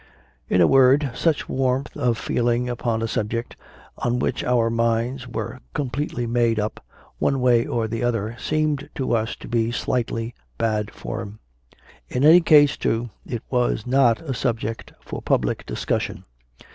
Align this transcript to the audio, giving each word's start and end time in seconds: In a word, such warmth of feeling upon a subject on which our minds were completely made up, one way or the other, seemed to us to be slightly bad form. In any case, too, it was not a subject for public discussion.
In 0.49 0.61
a 0.61 0.65
word, 0.67 1.11
such 1.13 1.47
warmth 1.47 1.95
of 1.95 2.17
feeling 2.17 2.67
upon 2.67 3.03
a 3.03 3.07
subject 3.07 3.55
on 3.99 4.17
which 4.17 4.43
our 4.43 4.71
minds 4.71 5.27
were 5.27 5.59
completely 5.75 6.25
made 6.25 6.59
up, 6.59 6.83
one 7.19 7.39
way 7.39 7.67
or 7.67 7.87
the 7.87 8.01
other, 8.03 8.35
seemed 8.39 8.89
to 8.95 9.15
us 9.15 9.35
to 9.35 9.47
be 9.47 9.71
slightly 9.71 10.33
bad 10.57 10.89
form. 10.89 11.37
In 12.07 12.23
any 12.23 12.41
case, 12.41 12.77
too, 12.77 13.11
it 13.27 13.43
was 13.51 13.85
not 13.85 14.21
a 14.21 14.33
subject 14.33 14.91
for 15.01 15.21
public 15.21 15.67
discussion. 15.67 16.23